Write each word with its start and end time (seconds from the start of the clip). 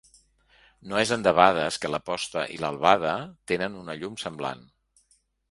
No 0.93 1.01
és 1.01 1.11
endebades 1.15 1.77
que 1.83 1.91
la 1.97 1.99
posta 2.07 2.47
i 2.57 2.57
l’albada 2.65 3.13
tenen 3.53 3.77
una 3.83 3.99
llum 4.01 4.19
semblant. 4.25 4.67